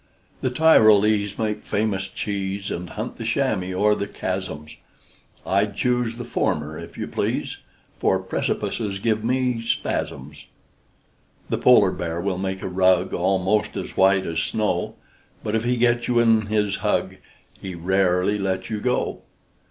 The 0.41 0.49
Tyrolese 0.49 1.37
make 1.37 1.63
famous 1.63 2.07
cheese 2.07 2.71
And 2.71 2.89
hunt 2.89 3.19
the 3.19 3.23
chamois 3.23 3.75
o'er 3.75 3.93
the 3.93 4.07
chaz 4.07 4.49
zums: 4.49 4.77
I'd 5.45 5.75
choose 5.75 6.17
the 6.17 6.25
former 6.25 6.75
if 6.79 6.97
you 6.97 7.05
please, 7.07 7.57
For 7.99 8.17
precipices 8.17 8.97
give 8.97 9.23
me 9.23 9.61
spaz 9.61 10.09
zums. 10.09 10.45
The 11.51 11.59
polar 11.59 11.91
bear 11.91 12.19
will 12.19 12.39
make 12.39 12.63
a 12.63 12.67
rug 12.67 13.13
Almost 13.13 13.77
as 13.77 13.95
white 13.95 14.25
as 14.25 14.39
snow; 14.41 14.95
But 15.43 15.53
if 15.53 15.65
he 15.65 15.77
gets 15.77 16.07
you 16.07 16.17
in 16.17 16.47
his 16.47 16.77
hug, 16.77 17.17
He 17.61 17.75
rarely 17.75 18.39
lets 18.39 18.71
you 18.71 18.79
go. 18.79 19.21